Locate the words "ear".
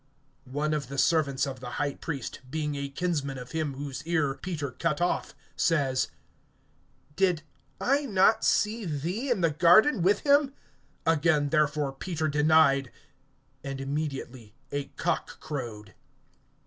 4.07-4.33